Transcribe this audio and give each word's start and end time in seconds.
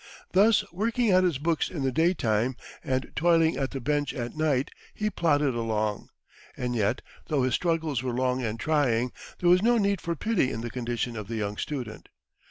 Thus, 0.31 0.63
working 0.73 1.11
at 1.11 1.23
his 1.23 1.37
books 1.37 1.69
in 1.69 1.83
the 1.83 1.91
daytime, 1.91 2.55
and 2.83 3.11
toiling 3.15 3.55
at 3.55 3.69
the 3.69 3.79
bench 3.79 4.15
at 4.15 4.35
night, 4.35 4.71
he 4.95 5.11
plodded 5.11 5.53
along. 5.53 6.09
And 6.57 6.75
yet, 6.75 7.03
though 7.27 7.43
his 7.43 7.53
struggles 7.53 8.01
were 8.01 8.11
long 8.15 8.41
and 8.41 8.59
trying, 8.59 9.11
there 9.41 9.49
was 9.51 9.61
no 9.61 9.77
need 9.77 10.01
for 10.01 10.15
pity 10.15 10.49
in 10.49 10.61
the 10.61 10.71
condition 10.71 11.15
of 11.15 11.27
the 11.27 11.35
young 11.35 11.55
student. 11.55 12.09